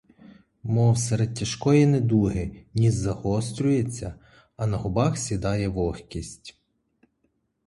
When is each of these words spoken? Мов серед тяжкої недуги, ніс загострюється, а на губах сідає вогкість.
Мов 0.63 0.97
серед 0.99 1.33
тяжкої 1.35 1.85
недуги, 1.85 2.65
ніс 2.73 2.93
загострюється, 2.93 4.15
а 4.57 4.67
на 4.67 4.77
губах 4.77 5.17
сідає 5.17 5.67
вогкість. 5.67 6.59